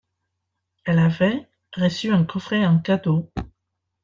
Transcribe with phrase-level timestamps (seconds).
[0.85, 3.29] Elle avait reçu un coffret en cadeau.